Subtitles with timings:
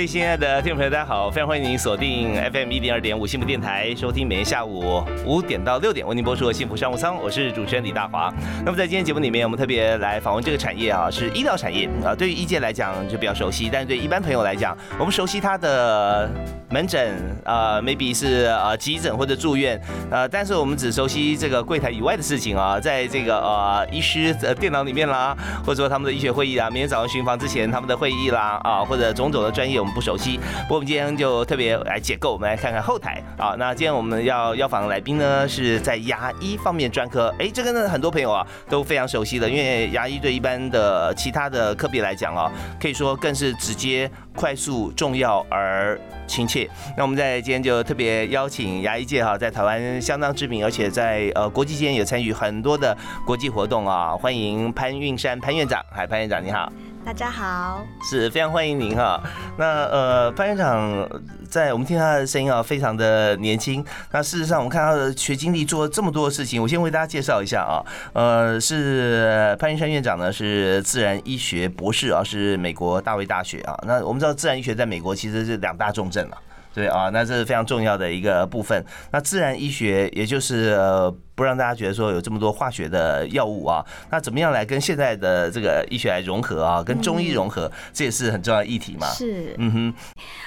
[0.00, 1.30] 位亲爱的听众朋友，大家好！
[1.30, 8.32] 非常欢迎您锁定 FM 一零二点五幸福电台，收听每天下午五点到六点为您播出的幸福商务舱，我是主持人李大华。
[8.64, 12.14] 那么在今天节目里面，我们特别来访问这个产业啊，是医疗产业啊。
[12.14, 16.30] 对于医界来讲就比较熟悉，但是对一般朋友来讲，我们熟悉它的
[16.70, 29.80] 门诊啊，maybe 是呃急诊或者住院呃，但是我们只熟悉这个柜台以外的事情啊，在这个呃医师的电脑里面啦，或者说他们的医学会议啊，明天早上巡房之前他们的会议啦啊，或者种种的专业。
[29.80, 33.54] 我们不熟悉，不过我们今天就特别来解构，我们来看看后台啊。
[33.58, 37.34] 那今天我们要邀访的来宾呢，是在牙医方面专科。
[37.38, 46.59] 哎，这个呢，很多朋友啊都非常熟悉的，因为牙医对一般的其他的科别来讲啊，可以说更是直接、快速、重要而亲切。
[46.96, 54.16] 那我们在今天就特别邀请牙医界哈，在台湾相当知名，而且在呃国际间也参与很多的国际活动啊。
[54.16, 56.72] 欢迎潘运山潘院长，嗨，潘院长你好。
[57.02, 59.18] 大家好，是非常欢迎您哈。
[59.56, 61.08] 那呃，潘院长
[61.48, 63.82] 在我们听他的声音啊，非常的年轻。
[64.12, 66.60] 那事实上，我们看他的学经历，做了这么多的事情。
[66.60, 67.80] 我先为大家介绍一下啊，
[68.12, 73.74] 呃，是潘云山院长呢，是自然医学博士啊，是美国大卫大学啊。
[73.86, 76.36] 那我们知道，自然医学在美国其实是两大重镇了。
[76.72, 78.84] 对啊，那这是非常重要的一个部分。
[79.10, 89.06] 那自然医学也就是呃，不让大家觉得说有这么多化学的药物啊，那怎么样来跟现在的这个医学来融合啊，跟中医融合，这也是很重要的议题嘛。
[89.06, 89.94] 是，嗯哼，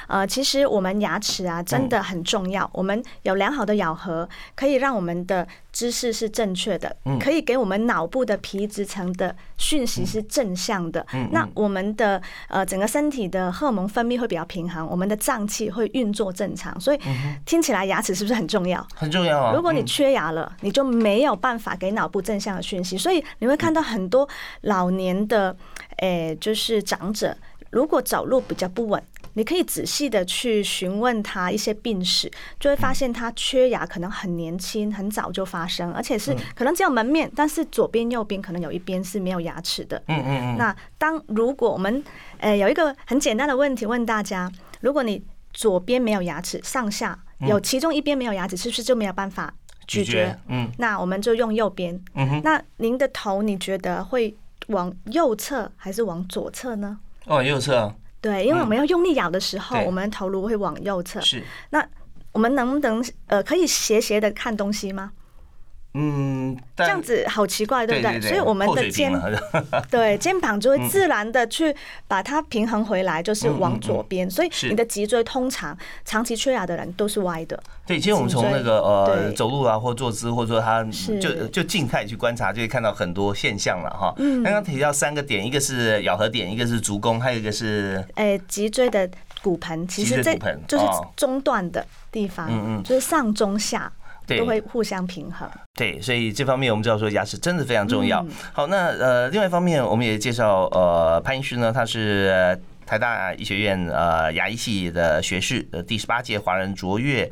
[0.07, 11.03] 呃，其实我们牙齿啊真的很重要，我们有良好的咬合，可以让我们的知识是正确的，可以给我们脑部的皮质层的讯息是正向的。
[11.31, 16.79] 那我们的呃整个身体的荷尔蒙分泌会比较平衡，我们的脏器会运作正常。
[16.79, 16.99] 所以
[17.47, 18.85] 听起来牙齿是不是很重要？
[18.93, 19.53] 很重要啊！
[19.55, 22.97] 如果你缺牙了，你就没有办法给脑部正向的讯息。
[22.97, 24.27] 所以你会看到很多
[24.61, 25.55] 老年的
[25.97, 27.35] 诶，就是长者，
[27.71, 29.01] 如果走路比较不稳。
[29.35, 39.97] 你可以仔细的去询问他一些病史，就会发现他缺牙可能很年轻，很早就发生，而且是可能只有门面，但是左边右边可能有一边是没有牙齿的。
[40.05, 40.57] 嗯嗯嗯。
[40.59, 42.03] 那当如果我们
[42.37, 44.51] 呃有一个很简单的问题问大家，
[44.81, 45.19] 如果你
[45.51, 49.51] 左边没有牙齿，上下有其中一边没有牙齿，是不是就没有办法
[49.87, 50.37] 咀嚼？
[50.47, 50.69] 嗯。
[50.77, 51.99] 那我们就用右边。
[52.15, 52.41] 嗯哼。
[52.43, 54.35] 那您的头你觉得会
[54.67, 56.97] 往右侧还是往左侧呢？
[57.25, 57.93] 往右侧。
[58.21, 61.19] 对，因为我们要用力咬的时候，我们头颅会往右侧。
[61.21, 61.85] 是，那
[62.31, 65.11] 我们能不能呃，可以斜斜的看东西吗？
[65.95, 68.19] 嗯，这样子好奇怪，对不对？
[68.21, 69.13] 所以我们的肩，
[69.91, 71.75] 对肩膀就会自然的去
[72.07, 74.27] 把它平衡回来，就是往左边。
[74.29, 77.61] 所以你的脊椎通常长期缺牙的人都是歪的。
[77.85, 80.83] 对，其实我们从那个呃走路啊，或坐姿，或者说他
[81.21, 84.13] 就就静态去观察，就会看到很多现象了哈。
[84.43, 89.07] 刚刚提到三个点，一个是咬合点，一个是足弓，还有一个是诶脊椎的
[89.43, 90.33] 骨盆，其实这
[90.67, 93.91] 就是中段的地方，嗯嗯，就是上中下。
[94.27, 95.49] 都会互相平衡。
[95.73, 98.25] 对，所以这方面我们知道说牙齿真的非常重要。
[98.51, 107.29] 好，那呃，另外一方面我们也介绍呃潘医师呢，他是台大医学院呃牙医系的学士，呃第十八届华人卓越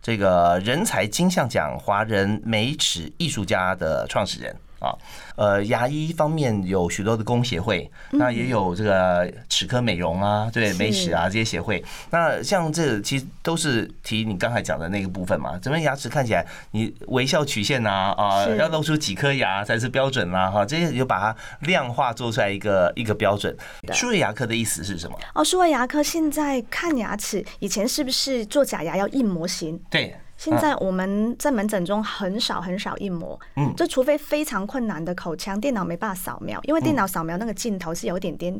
[0.00, 4.54] 这个人才金像奖华人美齿艺术家的创始人。
[4.82, 4.92] 啊，
[5.36, 11.82] 呃，牙医方面有许多的工协会，那也有这个齿科美容啊，对美齿啊这些协会。
[12.10, 23.56] 那像这其实都是提你刚才讲的那个部分嘛，怎么牙齿看起来你微笑曲线呐啊，要露出几颗牙才是标准啦哈，这些就把它量化做出来一个一个标准。
[23.92, 25.16] 数位牙科的意思是什么？
[25.34, 29.80] 哦，数位牙科现在看牙齿，以前是不是做假牙要印模型？
[29.88, 30.16] 对。
[30.42, 38.58] 现在我们在门诊中很少很少印模，嗯，就除非非常困难的口腔，电脑没办法扫描，因为电脑扫描那个镜头是有一点点，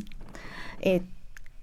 [0.82, 1.02] 诶，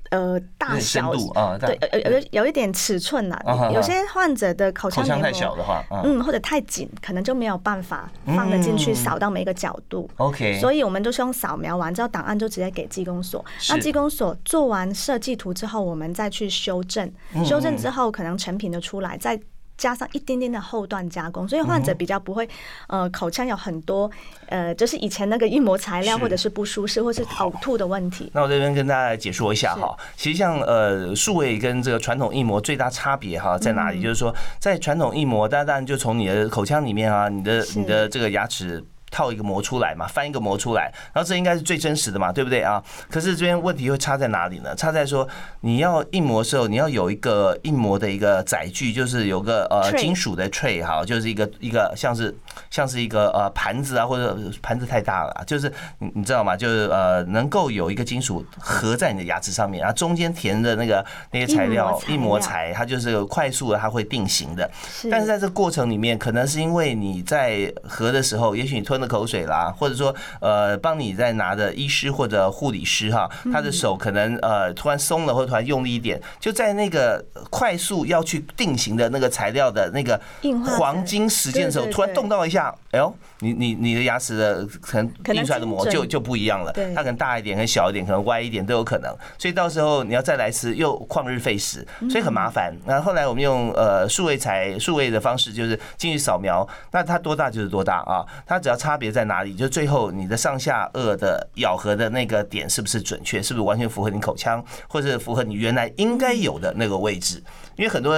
[0.10, 3.40] 呃，大小啊，对，有有有一点尺寸呐，
[3.74, 17.10] 有些患者的口腔太小的话，嗯，或者太紧，可能就没有办法放得进去扫到每一个角度，OK，所以我们都是用扫描完之后档案就直接给技工所，那技工所做完设计图之后，我们再去修正，
[17.46, 19.40] 修正之后可能成品的出来再。
[19.80, 22.48] 加上一点点的后段加工，所以患者比较不会
[22.88, 24.12] 呃口腔有很多
[24.48, 28.30] 呃就是以前那个硬膜材料或者是不舒适或是呕吐的问题。
[28.34, 34.02] 那我这边跟大家解说一下哈，其实像呃数位跟这个传统硬膜最大差别哈在哪里？
[34.02, 38.84] 就是说在传统硬膜，当然就从你的口腔里面啊，你的你的这个牙齿。
[39.12, 42.84] 套一个膜出来嘛，翻一个膜出来，然后这应该是最真实的嘛，对不对啊？
[43.10, 44.76] 可是这边问题会差在哪里呢？
[44.76, 45.28] 差在说
[45.62, 52.36] 你要印模的时候，你要有一个印模的一个载具，就是有个呃金属的 tray 哈，就是一个一个像是
[52.70, 56.56] 像是一个呃盘子啊，或者盘子太大了啊，就是你你知道吗？
[56.56, 64.70] 就是呃能够有一个金属合在你的牙齿上面，然后中间填的那个那些材料印模材它就是快速的它会定型的。
[65.10, 80.20] 但是在这个过程里面，可能是因为你在合的时候，也许你吞了口水啦，或者说呃，帮你在拿的医师或者护理师哈，他的手可能呃突然松了，或者突然用力一点，就在那个快速要去定型的那个材料的那个
[80.66, 92.76] 黄金时间的时候，突然动到一下，哎呦，你你你的牙齿的可能印出来的膜就就不一样了，对它可能大一点，可能小一点，可能歪一点都有可能，所以到时候你要再来一次又旷日费时，所以很麻烦。
[92.86, 107.44] 那后来我们用呃数位材数位的方式，就是进去扫描，那它多大就是多大啊，它只要差别在哪里，就最后你的上下颚的咬合的那个点是不是准确，是不是完全符合你口腔，或者符合你原来应该有的那个位置。
[107.80, 108.14] 因为很多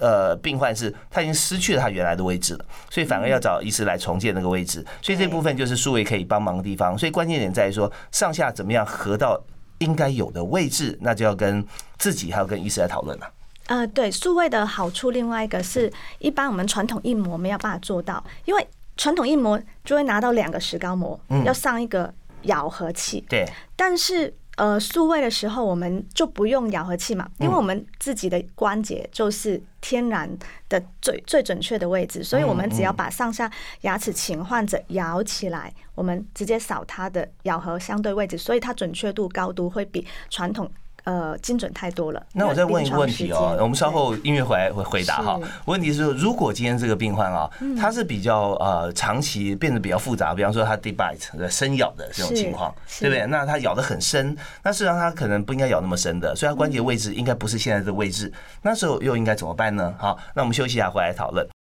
[0.00, 4.84] 呃病患是他已经失去了他原来的位置了，所以反而要找医师来重建那个位置。
[5.00, 6.98] 所以这部分就是数位可以帮忙的地方。
[6.98, 9.40] 所以关键点在于说上下怎么样合到
[9.78, 11.64] 应该有的位置，那就要跟
[11.98, 13.30] 自己还要跟医师来讨论了。
[13.68, 18.66] 呃，对，数位的好处，另外一个是一般我们传统硬膜没有办法做到，因为
[18.96, 22.12] 传统硬膜就会拿到两个石膏膜，要上一个
[22.42, 23.44] 咬合器，对，
[23.76, 30.28] 但是呃，数位的时候我们就不用咬合器嘛，因为我们自己的关节就是天然
[30.68, 33.50] 的最最准确的位置，所以我们只要把上下
[33.82, 40.70] 牙齿请患者咬起来，我们直接扫它的咬合相对位置，所以它准确度高度会比传统。
[41.06, 42.20] 呃，精准太多了。
[42.32, 45.40] 那我再问一个问题哦，我们稍后音乐回来会回答哈。
[45.66, 47.48] 问题是，如果今天这个病患啊，
[47.80, 53.24] 他是比较呃长期变得比较复杂，比方说他 deep bite 深咬的这种情况，对不对？
[53.28, 58.32] 那他咬得很深，那事实上他可能不应该咬那么深的，所以他关节位置应该不是现在的位置，
[58.62, 59.94] 那时候又应该怎么办呢？
[59.98, 61.55] 好，那我们休息一下，回来讨论。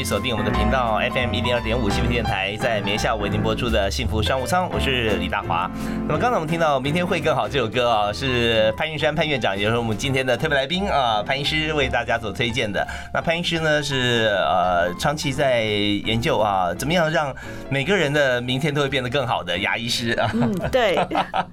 [0.00, 5.70] 续锁定我们的频道 FM 一零二点五幸福电台，在每天下午为您播出的幸福商务舱，我是李大华。
[6.08, 12.82] 那么刚才我们听到《明天会更好》这首歌啊，是潘云山潘院长，也就是我们今天的特别来宾啊，潘医师为大家所推荐的。
[13.12, 17.34] 那潘医师呢是呃长期在研究啊，怎么样让
[17.68, 20.96] 每个人的明天都会变得更好的牙医师啊，嗯，对，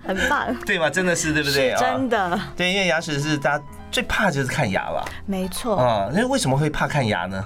[0.05, 0.89] 很棒， 对嘛？
[0.89, 1.81] 真的是对不对啊？
[1.81, 5.75] 真的，对，因为牙齿是大家最怕就是看牙吧，没错。
[5.75, 7.43] 啊，那为什么会怕看牙呢？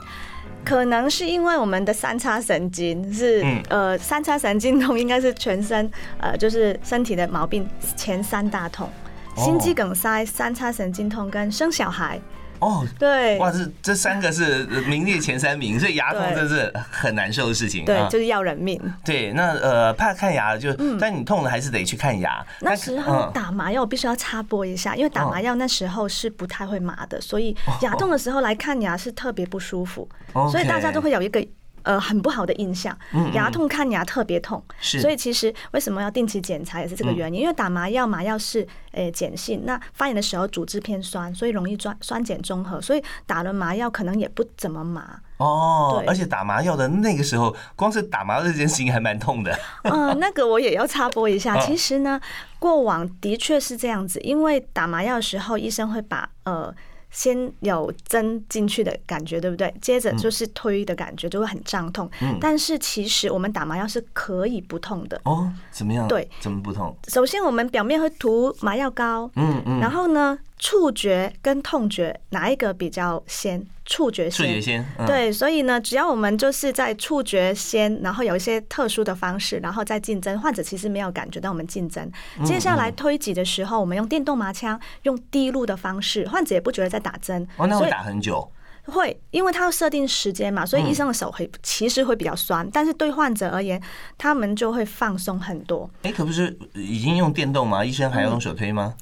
[0.63, 8.87] 可能是因为我们的三叉神经是、嗯呃，三叉神经痛应该是全身呃，就是身体的毛病前三大痛，
[9.35, 12.19] 哦心肌梗塞、三叉神经痛跟生小孩。
[12.61, 17.83] 哦，对哇，这这三个是名列前三名，所以牙痛对真是很难受的事情。
[17.83, 18.79] 对，啊就是要人命。
[19.03, 22.39] 对，那呃怕看牙就，但你痛了还是得去看牙。
[22.39, 31.45] 嗯那时候嗯打麻药，我必须要插播一下，因为打麻药那时候是不太会麻的，所以牙痛的时候来看牙是特别不舒服，哦所以大家都会有一个。
[31.83, 45.19] 呃，很不好的印象嗯嗯，牙痛看牙特别痛，所以其实为什么要定期检查也是这个原因，因为打麻药，麻药是诶碱性，那发炎的时候组织偏酸，所以容易酸酸碱中和，所以打了麻药可能也不怎么麻。
[45.37, 49.57] 哦，对而且打麻药的那个时候，光是打麻药这件事情还蛮痛的。
[49.83, 51.55] 嗯， 那个我也要插播一下。
[51.55, 52.21] 嗯 其实呢，
[52.59, 56.73] 过往的确是这样子，因为打麻药的时候，医生会把呃。
[57.11, 59.71] 先有针进去的感觉，对不对？
[59.81, 62.09] 接着就是推的感觉，就会很胀痛。
[62.21, 65.19] 嗯但是其实我们打麻药是可以不痛的。
[65.25, 66.07] 哦，怎么样？
[66.07, 66.95] 对，怎么不痛？
[67.09, 73.65] 首先，我们表面会涂麻药膏，嗯嗯，然后呢，触觉跟痛觉哪一个比较先？
[73.83, 74.45] 触觉先。
[74.45, 74.85] 触觉先。
[74.99, 82.09] 嗯，对，所以呢，只要我们就是在触觉先，然后有一些特殊的方式，然后再进针，患者其实没有感觉到我们进针。
[82.37, 87.45] 嗯接下来推挤的时候，我们用电动麻枪，用滴露的方式，患者也不觉得在打针。
[87.57, 88.47] 哦，那会打很久。
[88.85, 93.81] 会，因为他要设定时间嘛，所以医生的手会其实会比较酸，但是对患者而言，
[94.17, 95.89] 他们就会放松很多。
[96.03, 97.83] 哎，可不是已经用电动吗？
[97.83, 98.93] 医生还要用手推吗？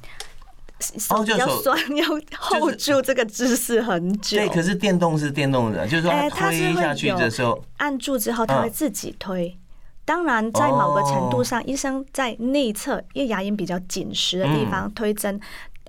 [0.79, 2.05] 手比较酸， 要
[2.39, 4.38] hold 住这个姿势很久。
[4.38, 9.57] 对，可是电动是电动的，就是说推下去的时候，按住之后它会自己推。
[10.05, 15.39] 当然，在某个程度上，医生在内侧，因为牙龈比较紧实的地方推针，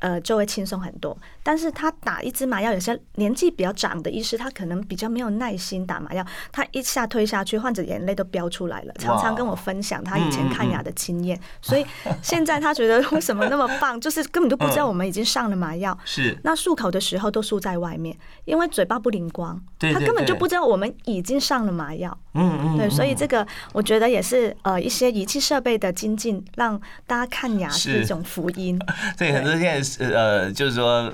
[0.01, 1.17] 呃，就会轻松很多。
[1.43, 8.93] 但是他打一支麻药，有些年纪比较长的医师，他可能比较没有耐心打麻药，他一下推下去，患者眼泪都飙出来了。
[8.99, 11.87] 常常跟我分享他以前看牙的经验，所以
[12.21, 15.97] 现在他觉得为什么那么棒，就是根本就不知道我们已经上了麻药。
[16.05, 22.17] 是，那漱口的时候都漱在外面，因为嘴巴不灵光，他根本就不知道我们已经上了麻药。
[22.35, 28.79] 嗯嗯，对，所以这个我觉得也是呃一些仪器设备的精进，让大家看牙是一种福音。
[29.17, 31.11] 对，很多现在是呃，就是说。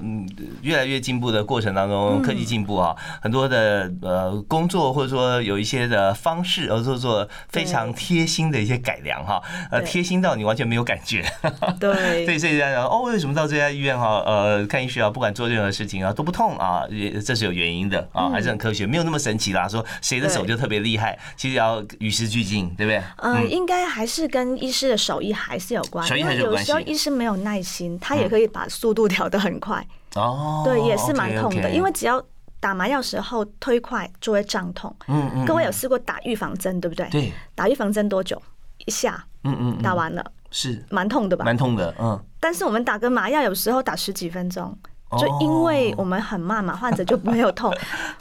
[0.63, 11.25] 越来越进步的过程当中，科技进步啊，很多的呃工作或者说有一些的方式，而做做非常贴心的一些改良哈，呃，贴心到你完全没有感觉。
[11.81, 19.67] 对，所以所以大家哦，为什么到这家医院哈，呃，看医师啊，不管做任何事情啊都不痛啊，也这是有原因的啊，还是很科学，没有那么神奇啦。
[19.69, 23.03] 说谁的手就特别厉害，其实要与时俱进，对不对？
[23.19, 29.85] 嗯，应该还是跟医师的手艺还是有关，因为有时候医师没有耐心，他也可以把速度调得很快。
[30.23, 32.23] 哦，对，也是蛮痛的，因为只要
[32.61, 34.95] 打麻药时候推快就会胀痛。
[35.09, 37.09] 嗯嗯，各位有试过打预防针对不对？
[37.11, 38.41] 对，打预防针多久？
[38.85, 41.45] 一下，嗯嗯，打完了是蛮痛的吧？
[41.45, 42.21] 蛮痛的，嗯。
[42.39, 44.77] 但是我们打个麻药有时候打十几分钟。
[45.17, 47.73] 就因为我们很慢嘛，患者就没有痛。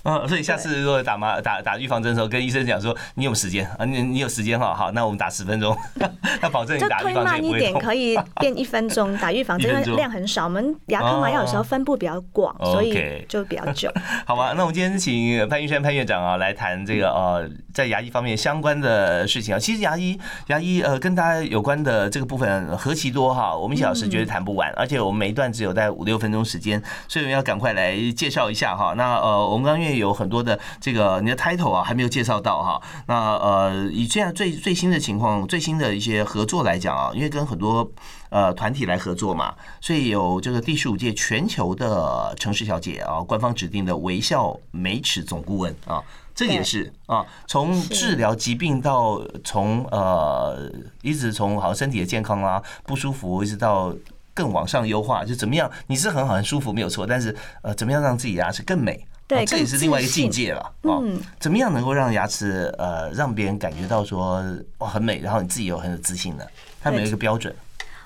[0.04, 5.76] 嗯， 所以下次如果打麻打打预防针的时候，跟医生讲说你有时间啊，你你有时间哈，好，那我们打十分钟，
[6.42, 10.46] 那保证你打预防针一点，可以变一分钟打预防针，因为量很少。
[10.46, 13.92] 我们牙科麻药有时候分布比较广，所以就比较久。
[14.26, 19.58] 好吧，那我们今天请潘玉山潘院长啊来谈这个呃在牙医方面相关的事情啊。
[19.60, 26.75] 其实牙医牙医呃跟大家有关的这个部分何其多哈，我们一小时绝对谈不完，而且我们每一段只有在五六分钟时间。
[27.08, 28.94] 所以我们要赶快来介绍一下哈。
[28.96, 32.82] 那呃，我们刚刚因为有很多的这个你的 title 啊，还没有介绍到哈。
[33.08, 37.90] 那呃，以这样最最新的情况、最新的一些合作来讲啊，因为跟很多
[38.30, 46.04] 呃团体来合作嘛，所以有这个第十五届全球的城市小姐啊，官方指定的微笑美齿总顾问啊，
[46.34, 53.94] 这也是啊，从治疗疾病到从呃一直从好像身体的健康啊不舒服，一直到。
[54.36, 55.72] 更往上优化，就怎么样？
[55.88, 59.04] 你是很好很舒服没有错，但是呃，怎么样让自己牙齿更美？
[59.28, 60.72] 对，这也是另外一个境界了。
[60.84, 64.44] 嗯，怎么样能够让牙齿呃让别人感觉到说
[64.78, 66.46] 哇很美，然后你自己有很有自信呢？
[66.80, 67.56] 它没有一个标准。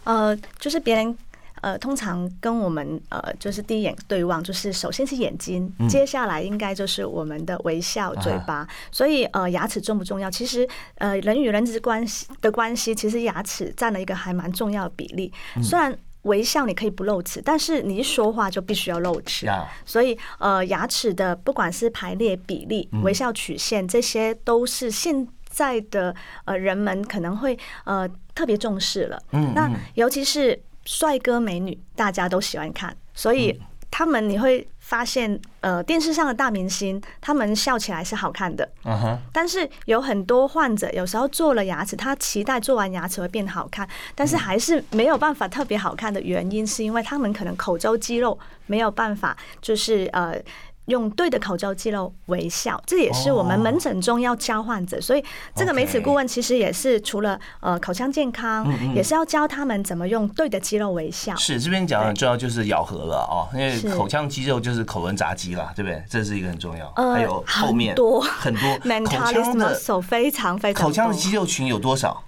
[0.06, 1.18] 呃，就是别人。
[1.62, 8.66] 呃，通常跟我们呃，就是第一眼对望，就是首先是眼睛，接下来应该就是我们的微笑、嘴巴。
[8.94, 10.32] 所以呃，牙齿重不重要？
[10.32, 10.66] 其实
[11.00, 15.34] 呃，人与人之关系的关系，其实牙齿占了一个还蛮重要的比例。
[15.62, 19.48] 虽然微笑你可以不露齿，但是你一说话就必须要露齿。
[19.86, 29.22] 所以呃，牙齿的不管是排列比例、微笑曲线，这些都是现在的呃人们可能会呃特别重视了。
[29.32, 30.62] 嗯，那尤其是。
[30.86, 33.62] 帅哥美女大家都喜欢看，所以
[33.92, 38.68] 他们你会发现，呃，电视上的大明星他们笑起来是好看的。
[39.32, 50.36] 但是有很多患者有时候做了牙齿，他期待做完牙齿会变好看，但是还是没有办法特别好看的原因，是因为他们可能口周肌肉没有办法，就是呃。
[50.90, 55.00] 用对的口罩肌肉微笑，这也是我们门诊中要教患者。
[55.00, 55.24] 所以
[55.56, 61.36] 这个美齿顾问其实也是除了呃口腔健康，也是要教他们怎么用对的肌肉微笑。
[61.36, 66.04] 是这边讲很重要，就是咬合了哦，因为口腔肌肉就是口轮匝肌啦，对不对？
[66.10, 66.92] 这是一个很重要。
[67.14, 72.24] 还有后面多很多口腔的手非常非常口腔的肌肉群有多少？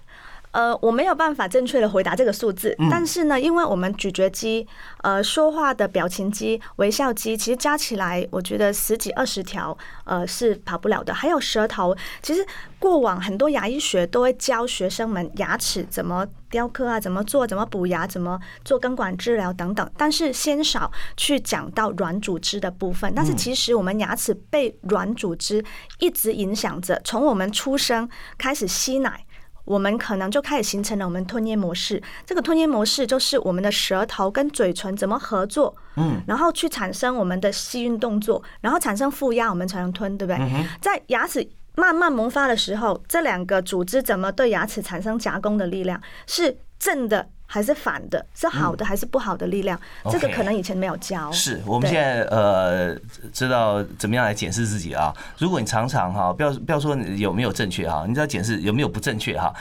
[0.52, 4.68] 呃，我没有办法正确的回答这个数字，但是呢，因为我们咀嚼肌、
[5.02, 11.14] 呃，说话的表情肌、微笑肌，其实加起来，我觉得十几二十条，呃，是跑不了的。
[11.14, 12.46] 还有舌头，其实
[12.80, 23.14] 过往很多牙医学都会教学生们牙齿怎么雕刻啊，怎么做，怎么补牙，怎么做根管治疗等等，但是先少去讲到软组织的部分。
[23.16, 25.64] 但是其实我们牙齿被软组织
[26.00, 29.26] 一直影响着，从我们出生开始吸奶。
[29.66, 32.02] 我们可能就开始形成了我们吞咽模式。
[32.26, 40.68] 这个吞咽模式就是我们的舌头跟嘴唇怎么合作，嗯，然后去产生我们的吸运动作，然后产生负压，我们才能吞，对不对？
[40.82, 46.02] 在牙齿慢慢萌发的时候，这两个组织怎么对牙齿产生夹攻的力量？
[46.28, 47.28] 是正的。
[47.54, 49.78] 还是反的，是好的还是不好的力量？
[50.10, 51.30] 这个可能以前没有教。
[51.34, 52.96] 是我们现在呃
[53.34, 55.14] 知道怎么样来检视自己啊？
[55.38, 59.54] 如果你常常哈，不要不要说有没有正确哈，你只要检视有没有不正确哈？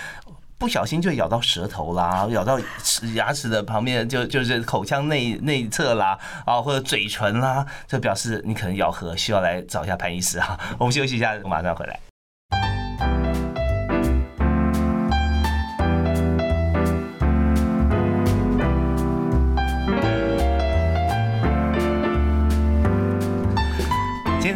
[0.57, 2.61] 不小心就咬到舌头啦，咬到
[3.15, 6.17] 牙齿的旁边，就就是口腔内内侧啦，
[6.47, 10.57] 啊，或者嘴唇啦，这表示你可能咬合，需要来找一下潘医师啊。
[10.79, 11.99] 我们休息一下，马上回来。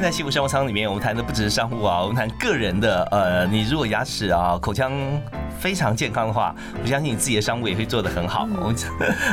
[0.05, 3.03] 在幸福生活舱里面，我们谈的不只是商务啊，我们谈个人的。
[3.11, 4.93] 呃，你如果牙齿啊、口腔
[5.59, 8.43] 非常健康的话，我相信你自己的商务也会做得很好。
[8.43, 8.77] 我们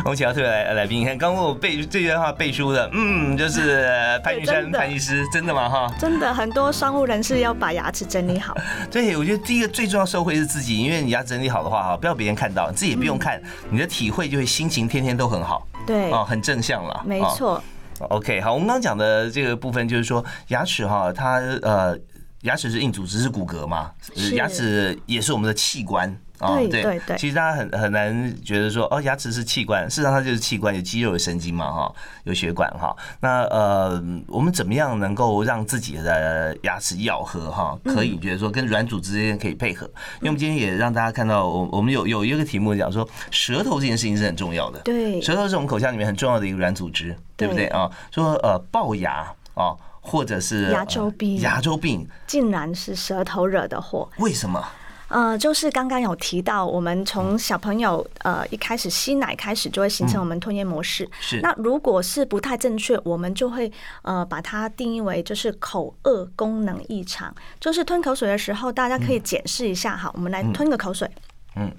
[0.06, 3.86] 我们请到特别来来宾，你看刚刚我背这段话背书的，嗯，就是
[4.24, 5.68] 潘玉山潘医师，真的吗？
[5.68, 8.56] 哈，真的很多商务人士要把牙齿整理好。
[8.90, 15.68] 对，我觉得第一个最重要收回是自己，因为你牙整理好的话哈，不要别人看到，自己也不用看，你的体会就会心情天天都很好。
[15.86, 17.04] 对，哦，很正向了。
[17.06, 17.62] 没错。
[18.10, 21.98] OK，好，我们刚刚讲的这个部分就是说，牙齿哈，它呃，
[22.42, 23.92] 牙齿是硬组织，是骨骼嘛，
[24.34, 26.16] 牙齿也是我们的器官。
[26.48, 31.94] 对对对，其实大家很很难觉得说哦，牙齿是器官，事实上它就是器官，有肌肉、有神经嘛，哈，
[32.24, 32.96] 有血管哈。
[33.20, 39.86] 那呃，我们怎么样能够让自己的牙齿咬合哈，可以觉得说跟软组织之间可以配合？
[40.20, 44.80] 因为我们今天也让大家看到，我我们有有一个题目讲说，舌头这件事情是很重要的。
[44.80, 47.90] 对，舌头是我们口腔里面很重要的一个软组织，对不对啊？
[48.12, 54.64] 说呃，龅牙啊，或者是牙周病，牙周病竟然是舌头惹的祸，为什么？
[55.12, 61.08] 呃，就是刚刚有提到，我们从小朋友呃一开始吸奶开始，就会形成我们吞咽模式。
[61.20, 61.42] 是。
[61.42, 63.72] 那如果是不太正确，我们就会
[64.04, 67.36] 呃把它定义为就是口颚功能异常。
[67.60, 71.10] 就是吞口水的时候，大家可以检视一下哈，我们来吞个口水。
[71.58, 71.70] 嗯。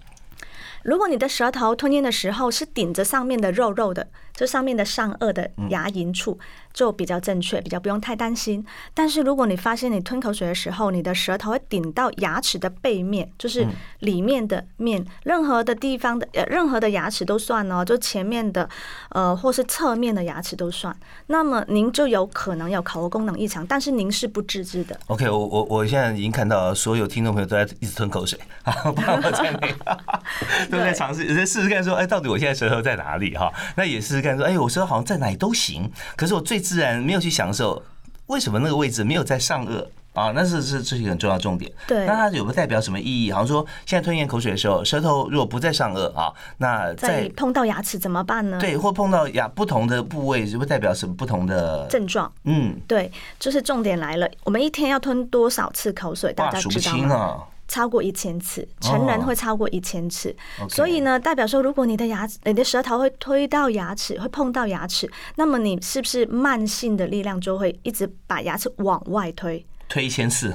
[0.84, 6.38] 如果你的舌头吞咽的时候是顶着上面的肉肉的，这上面的上颚的牙龈处。
[6.72, 8.64] 就比较正确，比较不用太担心。
[8.94, 18.66] 但是如果你发现你吞口水的时候，你的舌头会顶到牙齿的背面，就是里面的面，任何的地方的呃，任何的牙齿都算哦，就前面的
[19.10, 20.96] 呃，或是侧面的牙齿都算。
[21.26, 24.98] 那么您就有可能有口功能异常，但是您是不自知的。
[25.08, 29.74] OK，我我我现在已经看到所有听众朋友都在一直吞口水， 包括我在内，
[30.72, 33.52] 都在尝试在试试看说，哎，到底我现在舌头在哪里哈？
[33.76, 37.82] 那也试试看说，哎，我说好像在哪里都行，可是我最自然没有去享受，
[38.26, 40.30] 为什么那个位置没有在上颚啊？
[40.34, 41.70] 那是是这是一个很重要重点。
[41.86, 43.32] 对，那它有没有代表什么意义？
[43.32, 48.58] 好像说现在吞咽口水的时候，舌头如果不在上颚啊，那在碰到牙齿怎么办呢？
[48.60, 52.30] 对，或碰到牙不同的部位，会代表什么不同的症状？
[52.44, 54.28] 嗯，对，就是重点来了。
[54.44, 56.32] 我们一天要吞多少次口水？
[56.32, 57.42] 大家知道吗？
[57.72, 60.36] 超过一千次，成人会超过一千次，
[60.68, 69.64] 所以呢，代表说，如果你的牙齿、你的舌头会推到牙齿，会碰到牙齿，那么你是不是慢性的力量就会一直把牙齿往外推？
[69.88, 70.54] 推一千次？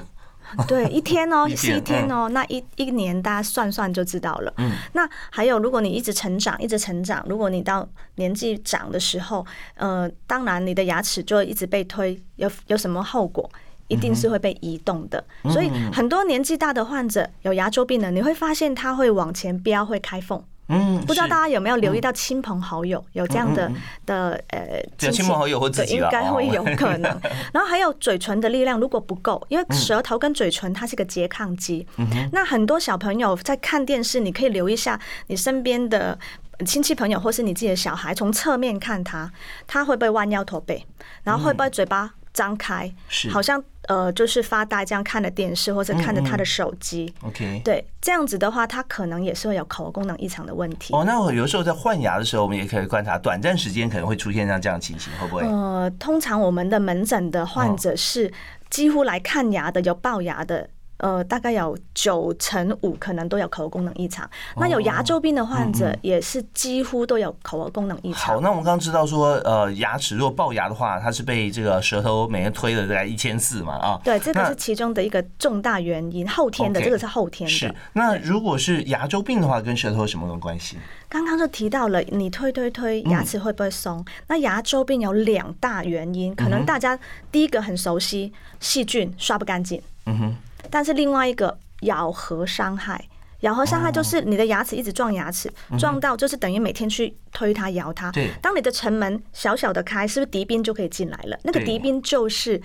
[0.67, 4.53] 对，一天哦， 是一天哦，那一一年大家算算就知道了。
[4.58, 13.49] 嗯，那还有，如果你一直成长，一直成长，如果你到年纪长的时候，呃，当然你的牙齿就一直被推，有有什么后果？
[13.88, 20.43] 一定是会被移动的，所以很多年纪大的患者有牙周病的，你会发现他会往前飙，会开缝。
[20.69, 23.71] 嗯，不知道大家有没有留意到亲朋好友有这样的
[24.06, 27.04] 的呃，亲朋好友或自己应该会有可能。
[27.54, 31.88] 然后还有嘴唇的力量如果不够，因为舌头跟嘴唇它是个拮抗肌。
[32.34, 36.19] 那很多小朋友在看电视，你可以留意一下你身边的
[36.65, 39.32] 亲戚朋友或是你自己的小孩，从侧面看他，
[39.65, 40.86] 他会不会弯腰驼背，
[41.23, 42.93] 然后会不会嘴巴张开，
[43.32, 43.63] 好像。
[43.88, 47.10] 呃，就是发呆这样看着电视，或者看着他的手机。
[47.21, 50.93] OK，对，这样子的话，他可能也是会有口功能异常的问题。
[50.93, 55.41] 哦，那我有时候在换牙的时候，我们也可以观察，短暂时间可能会出现像这样情形，会不会？
[55.43, 58.30] 呃，通常我们的门诊的患者是
[58.69, 60.69] 几乎来看牙的，有龅牙的。
[60.97, 64.27] 呃，大概有九成五可能都有口功能异常。
[64.55, 68.36] 那有牙周病的患者也是几乎都有口功能异常。
[68.36, 74.01] 好，那我们刚刚知道说，呃，牙齿如果龅牙的话，它是被这个舌头每天推了大概一千四嘛啊。
[74.03, 77.53] 对，这个是其中的一个重大原因，后天的这个是后天的。
[77.53, 77.73] 是。
[77.93, 80.77] 那如果是牙周病的话，跟舌头有什么关系？
[81.10, 84.03] 刚刚就提到了，你推推推，牙齿会不会松？
[84.27, 86.97] 那牙周病有两大原因，可能大家
[87.31, 89.81] 第一个很熟悉，细菌刷不干净。
[90.05, 90.36] 嗯哼。
[90.71, 93.03] 但是另外一个咬合伤害，
[93.41, 98.12] 咬合伤害就是你的牙齿一直撞牙齿，撞到就是等于每天去推它、摇它。
[98.12, 98.32] 对。
[98.41, 101.38] 当你的城门小小的开，是不是敌兵就可以进来了？
[101.43, 102.60] 那个敌兵就是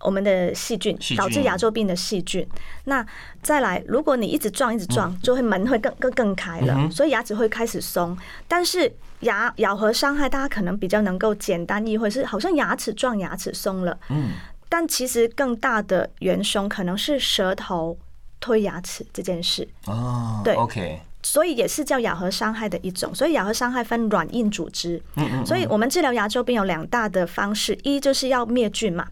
[0.00, 2.46] 我们的细菌，导致牙周病的细菌。
[2.84, 3.04] 那
[3.42, 8.16] 再来，如果你一直撞、一直撞，就会门会更更更开了，所以牙齿会开始松。
[8.46, 13.98] 但是牙咬合伤害，大家可能比较能够简单意会，是好像牙齿撞牙齿松了。
[14.10, 14.30] 嗯。
[14.68, 17.96] 但其实更大的元凶可能是舌头
[18.40, 19.66] 推牙齿这件事。
[19.86, 23.14] 哦，对，OK，所以也是叫咬合伤害的一种。
[23.14, 25.02] 所以咬合伤害分软硬组织。
[25.14, 25.46] 嗯嗯。
[25.46, 29.06] 所以我们治疗牙周病有两大的方式，一就是要灭菌嘛。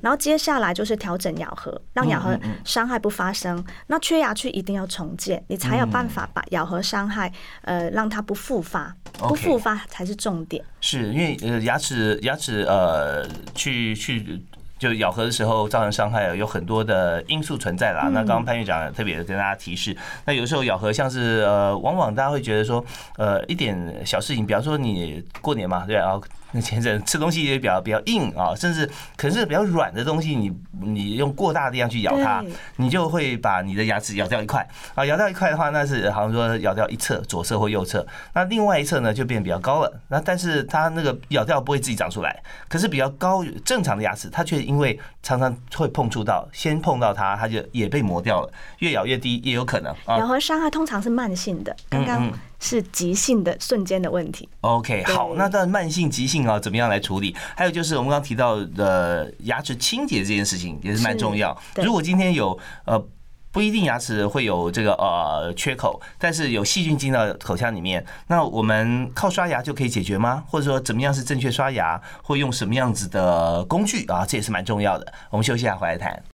[0.00, 3.62] 然后接下来就是调整咬合，让咬合伤害不发生。
[3.88, 10.64] 那缺牙区一定要重建，你才有办法把咬合伤害呃让它不复发，不复发才是重点。
[10.80, 14.42] 是因为呃牙齿牙齿呃去去。
[14.82, 18.08] 就咬合的时候造成伤害，有很多的因素存在啦。
[18.12, 22.84] 那刚刚潘院长特别跟大家提示，那有时候咬合像是呃，往往大家会觉得说，
[23.16, 26.20] 呃，一点小事情，比方说你过年嘛，对啊。
[26.54, 32.44] 那前阵吃东西也比较比较硬啊，甚至可能是比较软的东西，你你用过大的力量去咬它，
[32.76, 35.02] 你就会把你的牙齿咬掉一块啊。
[35.06, 38.06] 咬掉一块的话，那是好像说咬掉一侧，左侧或右侧。
[38.34, 39.90] 那另外一侧呢，就变比较高了。
[40.08, 48.52] 那但是它那个咬掉不会自己长出来，可是比较高正常的牙齿，它却因为常常会碰触到，先碰到它，它就也被磨掉了。
[48.78, 49.94] 越咬越低也有可能。
[50.08, 52.32] 咬合伤害通常是慢性的，刚刚。
[52.64, 54.48] 是急性的瞬间的问题。
[54.60, 57.34] OK，好，那到慢性、急性啊，怎么样来处理？
[57.56, 61.60] 还有就是我们刚刚提到的牙齿清洁这件事情也是蛮重要。
[61.82, 63.04] 如果今天有呃
[63.52, 70.42] 不一定牙齿会有这个呃缺口，但是有细菌进到口腔里面，那我们靠刷牙就可以解决吗？
[70.48, 74.24] 或者说怎么样是正确刷牙，或用什么样子的工具啊？
[74.26, 75.12] 这也是蛮重要的。
[75.28, 76.31] 我们休息一下，回来谈。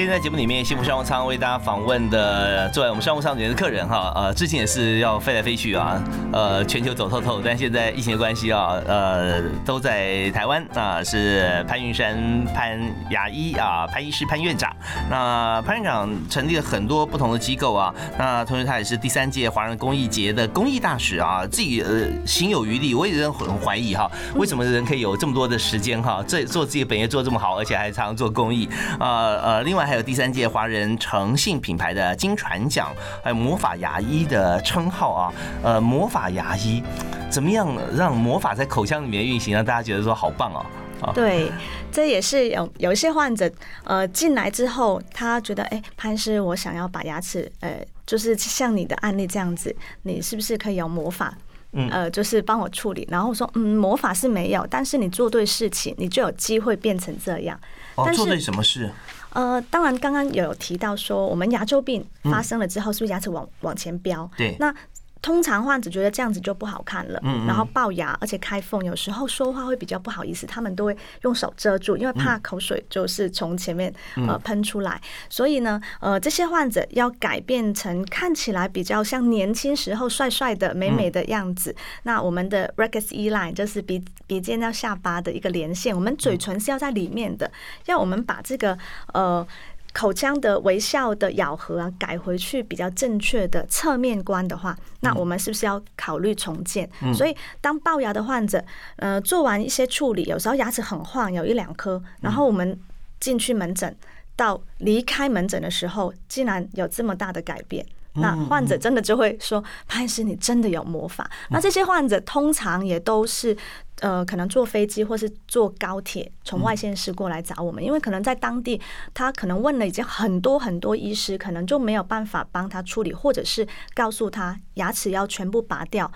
[0.00, 12.16] 今天在节目里面，幸福商务舱为大家访问的，作为我们商务舱里面的客人哈，呃，之前也是要飞来飞去啊，呃，全球走透透，但现在疫情的关系啊，呃，都在台湾啊，是潘云山
[12.54, 14.74] 潘牙医啊，潘医师潘院长。
[15.10, 28.66] 那潘院长成立了很多不同的机构啊，那同时他也是第三届华人公益节的公益大使啊，自己呃心有余力，我也很怀疑哈，为什么人可以有这么多的时间哈，这做自己本业做这么好，而且还常常做公益
[28.98, 29.89] 啊呃，另外。
[29.90, 35.34] 还有第三届华人诚信品牌的金传奖，还有魔法牙医的称号啊。
[35.64, 36.80] 呃，魔法牙医
[37.28, 40.64] 怎么样让魔法在口腔里面运行，让大家觉得说好棒哦。
[41.12, 41.50] 对，
[41.90, 43.50] 这也是有有一些患者
[43.82, 51.36] 呃进来之后，他觉得哎，潘师，我想要把牙齿呃，就是像你的案例这样子，你是不是可以有魔法？
[51.72, 53.04] 嗯，呃，就是帮我处理。
[53.10, 57.58] 然后我说，嗯，魔法是没有，但是你做对事情，你就有机会变成这样。
[57.96, 58.88] 哦，做对什么事？
[59.32, 64.28] 呃，当然，刚刚有提到说，我们牙周病发生了之后，是不是牙齿往往前飙？
[64.36, 64.74] 对，那。
[65.22, 73.92] 通常患者觉得这样子就不好看了，然后龅牙，而且开缝，有时候说话会比较不好意思，他们都会用手遮住，因为怕口水就是从前面
[74.26, 75.00] 呃喷出来。
[75.28, 81.74] 所以呢，呃，这些患者要改变成看起来比较像年轻时候帅帅的、美美的样子。
[82.04, 87.50] 那我们的 Rex E line 就是鼻鼻尖到下巴的一个连线，我们嘴唇是要在里面的，
[87.86, 88.78] 要我们把这个
[89.12, 89.46] 呃。
[89.92, 96.88] 口腔的微笑的咬合啊，改回去比较正确的侧面观的话，那我们是不是要考虑重建？
[97.12, 98.64] 所以当龅牙的患者，
[98.96, 102.78] 呃，做完一些处理，有时候牙齿很晃，有一两颗，然后我们
[103.18, 103.94] 进去门诊，
[104.36, 107.84] 到离开门诊的时候，竟然有这么大的改变。
[108.14, 113.56] 那患者真的就会说：“潘医师，你真的有魔法。”那这些患者通常也都是
[114.00, 118.80] 呃，可能坐飞机或是坐高铁从外县市过来找我们，因为可能在当地
[119.14, 126.10] 他可能问了已经很多很多医师，可能就没有办法帮他处理，或者是告诉他牙齿要全部拔掉。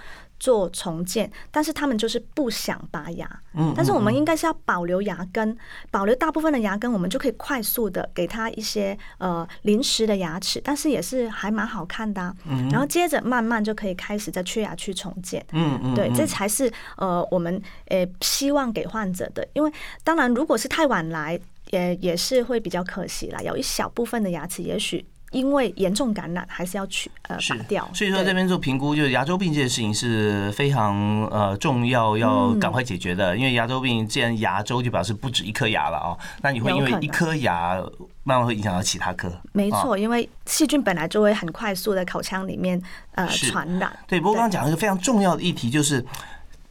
[0.44, 3.40] 做重建，但是他们就是不想拔牙。
[3.54, 5.56] 嗯，但是我们应该是要保留牙根，
[5.90, 12.36] 保留大部分的牙根，我们就可以快速的给他一些呃临时的牙齿，但是也是还蛮好看的。
[12.44, 15.42] 嗯，然后接着慢慢就可以开始在缺牙区重建。
[15.52, 23.40] 嗯嗯，对，这才是呃我们呃希望给患者的，因为当然如果是太晚来，也也是会比较可惜啦。
[23.40, 25.06] 有一小部分的牙齿也许。
[25.34, 27.86] 因为严重感染，还是要去呃拔掉。
[27.92, 33.36] 所以说这边做评估，就是牙周病这件事情是非常呃重要，要赶快解决的。
[33.36, 37.74] 因为牙周病既然牙周就表示不止一颗牙了啊，那你会因为一颗牙
[38.22, 39.28] 慢慢会影响到其他颗。
[39.52, 42.80] 没错，因为细菌本来就会很快速的口腔里面
[43.16, 43.94] 呃传染。
[44.06, 46.04] 对，不过刚刚讲一个非常重要的议题，就是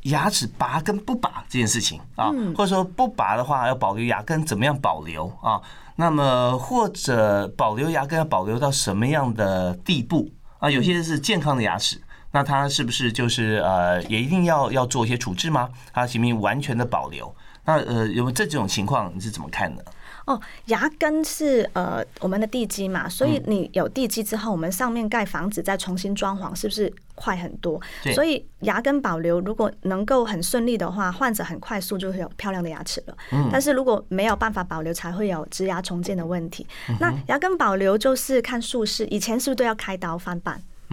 [0.03, 5.61] 牙齿拔跟不拔这件事情啊，或者说不拔的话要保留牙根，怎么样保留啊？
[5.95, 10.69] 那么或者保留牙根要保留到什么样的地步啊？
[10.69, 12.01] 有些是健康的牙齿，
[12.31, 15.69] 那它是不是就是呃，也一定要要做一些处置吗？
[15.93, 17.33] 它行不行完全的保留？
[17.65, 19.85] 那呃，有这这种情况你是怎么看的？
[20.25, 27.81] 哦，牙根是呃我们的地基嘛，所以你有地基之后，我们上面盖房子再重新装潢，是不是快很多？
[28.13, 33.17] 所以牙根保留如果能够很顺利的话，患者很快速就会有漂亮的牙齿了。
[33.31, 36.65] 嗯，但是如果没有办法保留，才会有植牙重建的问题。
[36.99, 40.39] 那牙根保留就是看术式，以前是不是都要开刀翻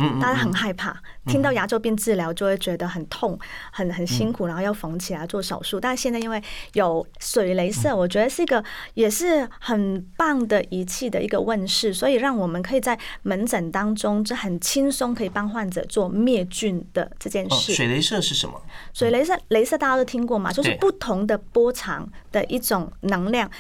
[0.09, 0.21] 瓣？
[0.21, 3.39] 大家很害怕听到牙周病治疗，就会觉得很痛、
[3.73, 5.79] 很很辛苦，然后要缝起来做手术。
[5.81, 8.63] 但是现在因为有水雷射，我觉得是一个
[8.95, 17.73] 也是很棒的仪器的一个问世，所以让我们可以在门诊当中就很轻松可以帮患者做灭菌的这件事。
[17.73, 18.61] 水雷射是什么？
[18.93, 23.51] 水雷射，雷射大家都听过嘛，就是不同的波长的一种能量，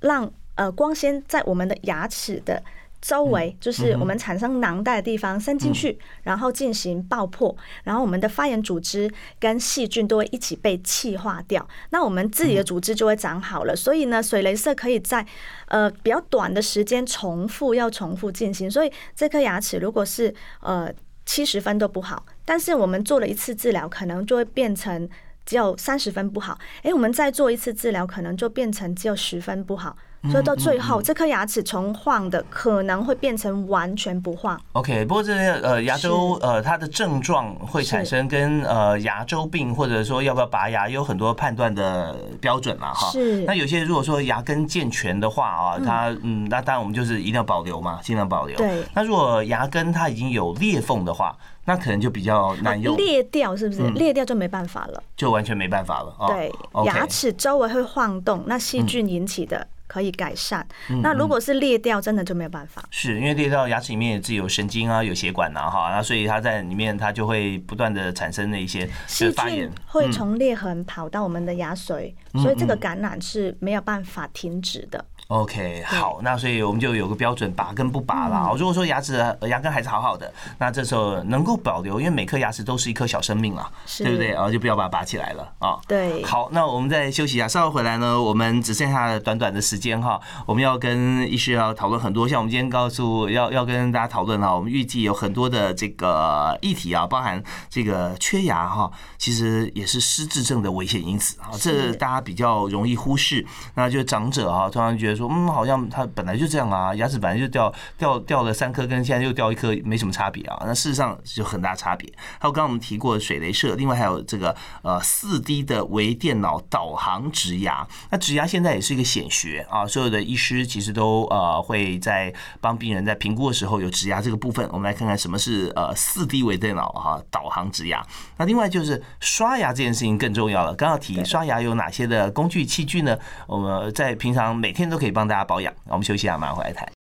[0.00, 2.62] 让呃光纤在我们的牙齿的。
[3.00, 13.76] 周围就是我们产生囊袋的地方伸进去，然后进行爆破，然后我们的发炎组织跟细菌都会一起被气化掉，那我们自己的组织就会长好了。
[13.76, 15.24] 所以呢，水雷射可以在
[15.68, 18.70] 呃比较短的时间重复要重复进行。
[18.70, 20.92] 所以这颗牙齿如果是呃
[21.24, 25.08] 七十分都不好，但是我们做了一次治疗，可能就会变成
[25.46, 26.58] 只有三十分不好。
[26.82, 29.96] 诶，我们再做一次治疗，可能就变成只有十分不好。
[30.30, 34.60] 所以到最后，这颗牙齿从晃的可能会变成完全不晃。
[34.72, 43.10] OK，不过这些呃牙周呃它的症状会产生跟呃牙周病或者说要不要拔牙有很多判断的标准嘛哈。
[43.12, 43.44] 是。
[43.44, 48.56] 那有些如果说牙根健全的话啊，它嗯那当然我们就是一定要保留嘛，尽量保留。
[48.56, 48.82] 对。
[48.94, 52.96] 那如果牙根它已经有裂缝的话，那可能就比较难用。
[52.96, 53.88] 裂掉是不是？
[53.90, 55.02] 裂掉就没办法了。
[55.16, 56.14] 就完全没办法了。
[56.26, 56.52] 对。
[56.84, 59.64] 牙齿周围会晃动，那细菌引起的。
[59.88, 60.64] 可以改善。
[61.02, 62.84] 那如果是裂掉，真的就没有办法。
[62.90, 75.04] 是因为裂掉牙齿里面自己有神经啊，有血管呐，哈，那所以它在里面，它就会不断的产生的一些细菌，会从裂痕跑到我们的牙髓，所以这个感染是没有办法停止的。
[75.28, 78.56] OK，好，那所以我们就有个标准，拔跟不拔了。
[78.56, 84.28] 如果说牙齿牙根还是好好的，那这时候能够保留，因为每颗牙齿都是一颗小生命啊，对不对？
[84.28, 85.78] 然后就不要把它拔起来了啊。
[85.86, 86.24] 对。
[86.24, 105.17] 好，那我们再休息一下，稍后回来呢，我们只剩下短短的时间哈，我们要跟医师要讨论很多，像我们今天告诉要要跟大家讨论哈，我们预计有很多的这个议题啊，包含这个缺牙哈，其实也是失智症的危险因子啊，这大家比较容易忽视，那就长者啊，通常觉得。
[105.18, 110.62] 说嗯，好像他本来就这样啊，牙齿本来就掉掉掉了三颗，跟现在又掉一颗没什么差别啊。
[110.64, 112.08] 那事实上就很大差别。
[112.38, 117.86] 还有刚刚我们提过的水雷射，另外还有这个呃四 D 的微电脑导航植牙。
[118.10, 124.64] 那植牙现在也是一个显学啊，所有的医师其实都呃会在帮病人在评估的时候有植牙这个部分。
[124.70, 128.06] 我们来看看什么是呃四 D 微电脑哈导航植牙。
[128.36, 130.72] 那另外就是刷牙这件事情更重要了。
[130.74, 133.18] 刚刚提刷牙有哪些的工具器具呢？
[133.48, 135.07] 我们在平常每天都可以。
[135.10, 136.97] 帮大家保养，我们休息一下，马上回来谈。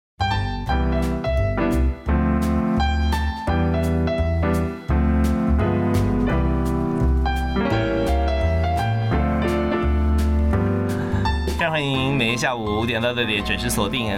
[11.77, 14.11] 欢迎每天下午五点到六点准时锁定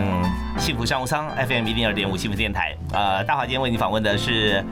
[0.61, 2.73] 幸福商务舱 FM 一零二点五幸福电台。
[2.93, 4.65] 呃，大华今天为你访问的是。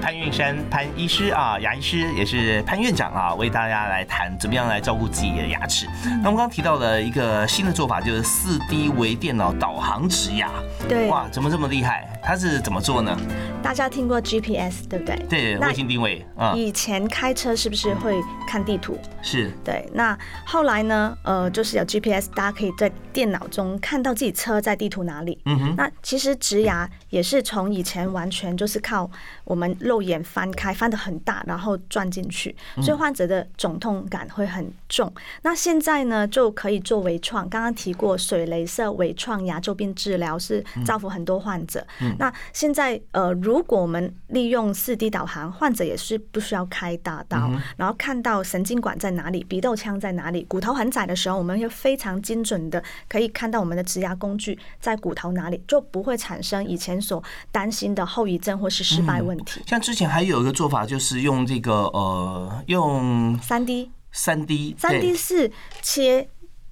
[0.00, 5.86] 潘运山潘医师啊，牙医师也是潘院长啊，为大家来谈怎么样来照顾自己的牙齿。
[6.22, 10.50] 那我们刚刚提到了一个新的做法，就是四 D 微电脑导航植牙。
[10.88, 12.08] 对，哇，怎么这么厉害？
[12.22, 13.14] 它是怎么做呢？
[13.62, 15.16] 大家听过 GPS 对不对？
[15.28, 16.52] 对，卫星定位啊。
[16.54, 18.14] 以前开车是不是会
[18.46, 18.96] 看地图？
[19.20, 19.50] 是。
[19.64, 21.16] 对，那后来呢？
[21.24, 25.38] 呃，就是有 GPS，大家可以在电脑中看到自己车在地图哪里。
[25.44, 25.74] 嗯哼。
[25.76, 29.10] 那其实植牙也是从以前完全就是靠
[29.44, 35.12] 我们肉眼翻开，翻的很大，然后钻进去，所以患者的肿痛感会很重。
[35.42, 37.48] 那现在呢，就可以做微创。
[37.48, 41.84] 刚刚提过水镭射微创牙周病治疗是造福很多患者。
[42.00, 59.60] 嗯那现在呃，如果我们利用四 D 导航，患者也是不需要开大刀，然后看到神经管在哪里，鼻窦腔在哪里，骨头很窄的时候，我们又非常精准的可以看到我们的植牙工具在骨头哪里，就不会产生以前所担心的后遗症或是失败问题。
[59.66, 65.50] 像之前还有一个做法，就是用这个呃，用三 D，三 D，三 D 是
[65.82, 66.28] 切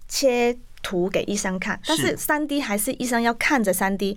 [0.07, 4.17] 切图给医生看，但是三 D 还是医生要看着三 D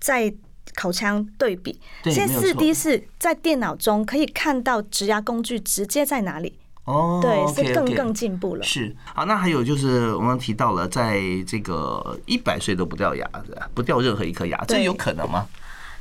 [0.00, 0.32] 在。
[0.74, 6.58] 口腔对比，现在四 D 是在电脑中可以看到植牙工具直接在哪里。
[6.86, 8.62] 哦，对，是更更进步了。
[8.64, 15.46] 是，好，那还有就是我们提到了，在这个一百岁都不掉牙的，不掉任何一颗牙，这有可能吗？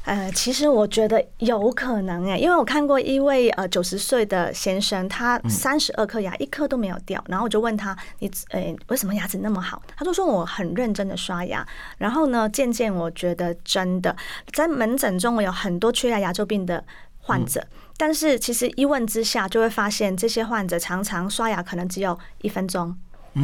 [0.04, 9.82] 呃，其实我觉得有可能哎，因为我看过一位呃九十岁的先生，他三十二颗牙一颗都没有掉，然后我就问他，你呃为什么牙齿那么好？
[9.98, 11.68] 他就说我很认真的刷牙，
[11.98, 14.16] 然后呢，渐渐我觉得真的
[14.54, 16.86] 在门诊中我有很多缺牙牙周病的
[17.26, 17.66] 患者，
[17.98, 22.96] 但是其实一问之下就会发现，这些患者常常刷牙可能只有一分钟，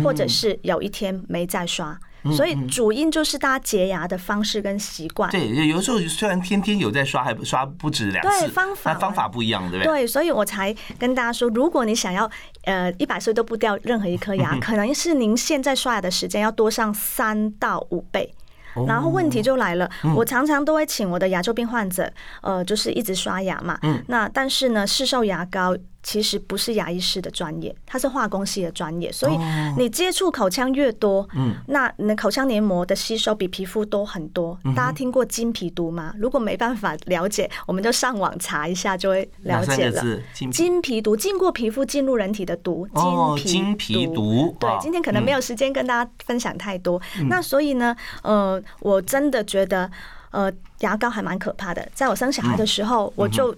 [0.03, 1.99] 或者是有一天没再刷。
[2.35, 5.31] 所以主因就是大家洁牙的方式跟习惯。
[5.31, 9.91] 对，有时候虽然天天有在刷，还刷不止两次，方法方法不一样，对不对？
[9.91, 12.29] 对，所以我才跟大家说，如果你想要
[12.65, 18.31] 呃一百岁都不掉任何一颗牙， 可能是您现在刷牙的时间要多上三到五倍。
[18.87, 23.79] 然后问题就来了，我常常都会请我的牙周病患者，呃，就是一直刷牙嘛。
[24.07, 25.75] 那但是呢，市售牙膏。
[26.03, 29.37] 其实不是牙医师的专业，它是化工系的专业，所以
[29.77, 34.57] 你接触口腔越多，嗯，那你的口腔黏膜的吸收比皮肤多很多。
[34.75, 36.13] 大家听过金皮毒吗？
[36.17, 40.03] 如果没办法了解，我们就上网查一下就会了解了。
[40.51, 42.87] 金皮毒经过皮肤进入人体的毒，
[43.37, 44.55] 金皮毒。
[44.59, 46.99] 对，今天可能没有时间跟大家分享太多。
[47.29, 49.89] 那所以呢，呃，我真的觉得，
[50.31, 51.87] 呃，牙膏还蛮可怕的。
[51.93, 53.55] 在我生小孩的时候，我就。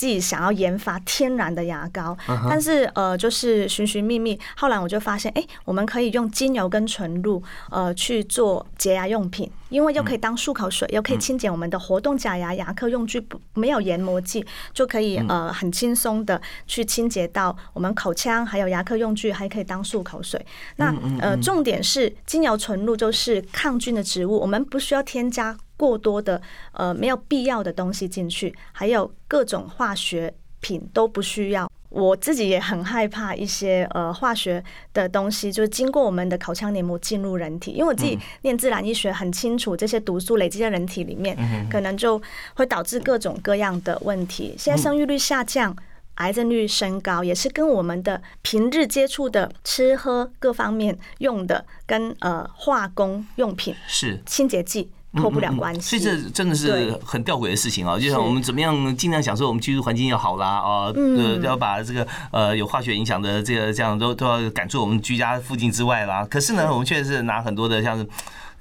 [0.00, 2.16] 自己想要研发天然的牙膏，
[2.48, 20.42] 但是呃，就是寻寻觅觅，后来我就发现，哎，我们可以用精油跟纯露，呃，去做洁牙用品，因为又可以当漱口水，又可以清洁我们的活动假牙牙科用具，不没有研磨剂，就可以呃很轻松的去清洁到我们口腔，还有牙科用具，还可以当漱口水。
[20.76, 25.54] 那呃，重点是精油纯露就是抗菌的植物，我们不需要添加。
[25.80, 26.40] 过多的
[26.72, 31.70] 呃没有必要的东西进去，还有各种化学品都不需要。
[31.88, 34.62] 我自己也很害怕一些呃化学
[34.92, 37.72] 的东西，就是经过我们的口腔黏膜进入人体。
[37.72, 41.36] 因为我自己念自然医学，很清楚这些毒素累积在人体里面，
[41.68, 42.20] 可能就
[42.54, 44.54] 会导致各种各样的问题。
[44.56, 45.74] 现在生育率下降，
[46.16, 54.92] 癌症率升高，也是跟我们的平日接触的吃喝各方面用的，跟呃化工用品是清洁剂。
[55.16, 57.98] 脱不了关系，所以这真的是很吊诡的事情啊！
[57.98, 66.24] 就像我们怎么样尽量享受我们居住环境要好啦啊，呃，要把这个呃有化学影响的这个这样都都要赶出我们居家附近之外啦。
[66.30, 68.06] 可是呢，我们确实是拿很多的像是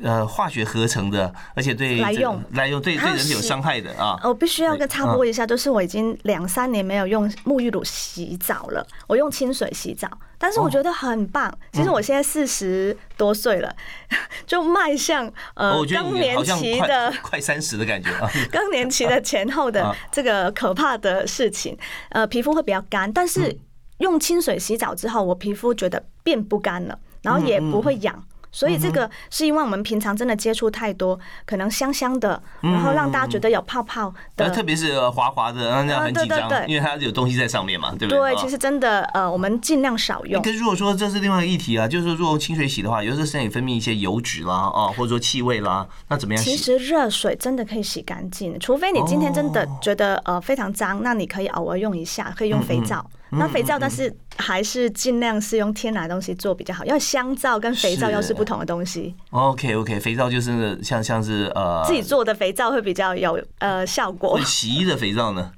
[0.01, 4.19] 呃化学合成的，而且对来用来用对对人体有伤害的啊。
[4.23, 10.09] 我必须要跟插播一下，就是我已经两三年没有用沐浴乳洗澡了，我用清水洗澡。
[10.41, 11.53] 但是我觉得很棒。
[11.73, 13.75] 其实我现在四十多岁了，
[14.47, 21.77] 就迈向呃更年期的 快三十的感觉啊， 更年期的前后的这个可怕的事情。
[22.11, 23.53] 呃，皮肤会比较干，但是
[23.97, 28.23] 用清水洗澡之后，我皮肤觉得变不干了，然后也不会痒。
[28.51, 38.19] 所以这个是因为我们平常真的接触太多，可能香香的，然后让大家觉得有泡泡的，特别是滑滑的，让人家很紧张，因为它有东西在上面嘛，对不对？
[38.19, 40.41] 对，其实真的呃，我们尽量少用。
[40.41, 46.43] 可是如果说这是另外一个议题啊，就是说如果清水洗的话，有时候身体分泌一些油脂啦，啊，或者说气味啦，那怎么样？
[46.43, 53.05] 其实热水真的可以洗干净，除非你今天真的觉得呃非常脏，那你可以偶尔用一下，可以用肥皂。
[53.31, 56.83] 那肥皂，但是还是尽量是用天然的东西做比较好。
[56.83, 59.15] 因为香皂跟肥皂又是不同的东西。
[59.29, 64.39] OK OK，肥皂就是像像是呃自己做的肥皂会比较有呃效果。
[64.41, 65.51] 洗衣的肥皂呢？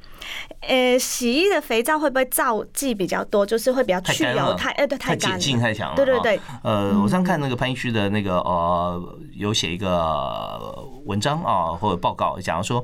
[0.67, 3.45] 呃，洗衣的肥皂会不会皂剂比较多？
[3.45, 5.95] 就是会比较去油太呃对太碱性太强了。
[5.95, 6.39] 对对对。
[6.63, 9.01] 呃，我上看那个潘医师的那个呃
[9.33, 10.59] 有写一个
[11.05, 12.83] 文章啊或者报告，讲说。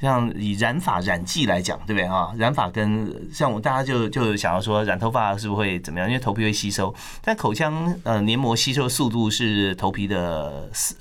[0.00, 2.32] 像以染发染剂来讲，对不对啊？
[2.36, 6.08] 染发跟像我大家就就想要说染头发是不是会怎么样？
[6.08, 10.94] 因为头皮会吸收，但口腔呃黏膜吸收速度是头皮的四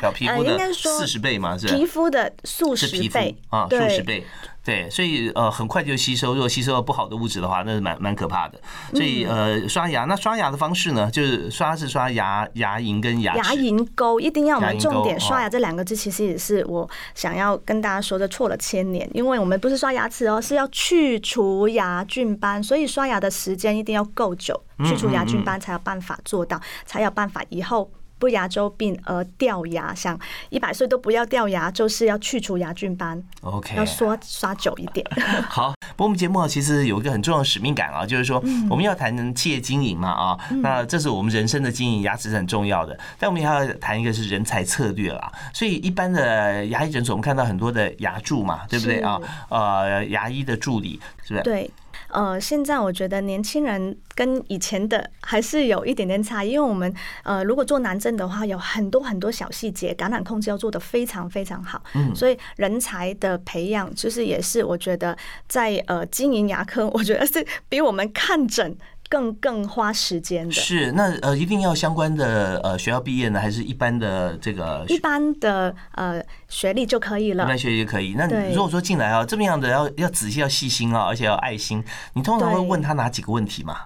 [0.00, 1.56] 表皮肤的四十倍嘛？
[1.56, 4.24] 是皮肤的数十倍啊，数十倍。
[4.62, 6.34] 对，所以呃，很快就吸收。
[6.34, 8.60] 如果吸收了不好的物质的话，那是蛮蛮可怕的。
[8.92, 19.08] 所以呃，刷牙，那刷牙的方式呢，就是刷是刷牙牙龈跟牙牙龈沟，一定要我们重点刷牙这两个字，其实也是我想要跟大家说的，错了千年。
[19.14, 27.90] 因为我们不是刷牙齿哦，是要去除牙菌斑，所以刷牙的时间一定要够久，去除牙菌斑才有办法做到，才有办法以后。
[28.20, 30.16] 不牙周病而掉牙，想
[30.50, 33.20] 一百岁都不要掉牙，就是要去除牙菌斑。
[33.40, 35.04] OK，要刷刷久一点。
[35.48, 42.96] 好，不过我们节目其实有一个很重要的使命感啊，就是说我们要谈企业经营嘛啊，那这是我们人生的经营，牙齿是很重要的。
[43.18, 45.32] 但我们也要谈一个是人才策略啦。
[45.54, 49.18] 所以一般的牙医诊所，我们看到很多的牙助嘛，对不对啊？
[49.48, 51.42] 呃，牙医的助理是不是？
[51.42, 51.70] 对。
[52.12, 56.92] 呃，现在我觉得年轻人跟以前的还是有一点点差异，因为我们
[57.22, 61.82] 呃，如果做南针的话，有很多很多小细节，感染控制要做的非常非常好。
[61.94, 65.16] 嗯，所以人才的培养，就是也是我觉得
[65.48, 68.76] 在呃经营牙科，我觉得是比我们看诊。
[69.10, 77.42] 更更花时间的是那呃，一定要相关的呃学校毕业呢，还是一般的这个一般的呃学历就可以了？
[77.42, 78.14] 一般学历就可以。
[78.16, 81.84] 那你如果说进来啊，这么样的要要仔细要细心啊，而且要爱心，
[82.14, 83.80] 你通常会问他哪几个问题嘛？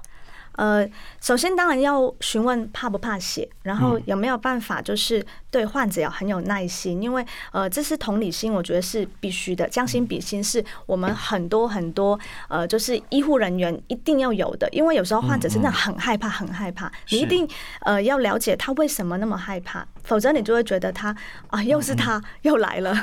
[0.56, 0.88] 呃，
[1.20, 17.48] 首先当然要询问怕不怕血，然后有没有办法就是对患者要很有耐心，因为呃这是同理心，我觉得是必须的，将心比心是我们很多很多呃就是医护人员一定要有的，因为有时候患者真的很害怕，很害怕，你一定
[17.80, 19.86] 呃要了解他为什么那么害怕。
[20.04, 21.14] 否则你就会觉得他
[21.48, 22.94] 啊，又是他又来了。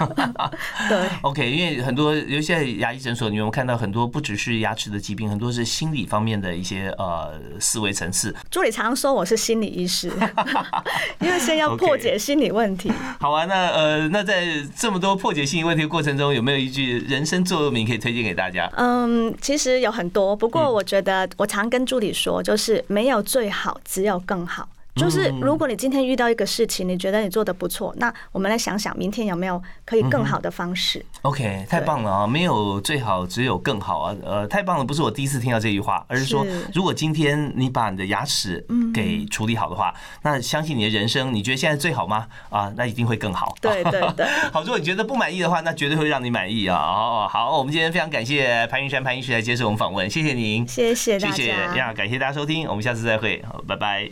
[0.88, 8.36] 对，OK，因为很多，尤其在牙医诊所，你有看到很多不只是牙齿的疾病，很多是心理方面的一些呃思维层次。
[8.50, 10.12] 助理常常说我是心理医师，
[11.20, 12.92] 因为先要破解心理问题。
[13.20, 14.46] 好啊，那呃，那在
[14.76, 18.72] 这么多破解心理问题的过程中，有没有一句人生座右铭可以推荐给大家？
[18.78, 24.68] 嗯，其实有很多，不过我觉得我常跟助理说，就是没有最好，只有更好。
[24.96, 31.04] 就是如果你今天遇到一个事情，你觉得你做的不错，那我们来想想明天有没有可以更好的方式。
[31.22, 32.28] OK，太棒了啊！
[32.28, 34.16] 没有最好，只有更好啊！
[34.24, 42.28] 呃，太棒了，不是我第一次听到这句话，而是说，如果今天你把你的牙齿给处理好的话，那相信你的人生，你觉得现在最好吗？
[42.50, 43.56] 啊，那一定会更好。
[43.62, 44.26] 对对对。
[44.52, 46.78] 好，如果你觉得不满意的话，那绝对会让你满意啊！
[46.78, 54.12] 哦，好，我们今天非常感谢潘云山潘医师来接受我们访问，谢谢您，谢谢谢谢呀，感谢大家收听，我们下次再会，好，拜拜。